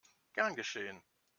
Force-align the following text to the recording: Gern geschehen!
Gern 0.33 0.55
geschehen! 0.55 1.03